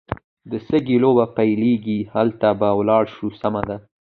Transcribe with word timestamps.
د 0.51 0.51
سکې 0.67 0.95
لوبې 1.03 1.25
پیلېږي، 1.37 1.99
هلته 2.13 2.47
به 2.59 2.69
ولاړ 2.79 3.03
شو، 3.15 3.27
سمه 3.41 3.61
ده. 3.69 3.77